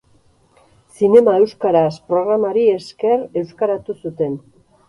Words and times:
Zinema 1.01 1.35
Euskaraz 1.43 1.93
programari 2.13 2.65
esker, 2.79 3.23
euskaratu 3.43 4.01
zuten. 4.01 4.43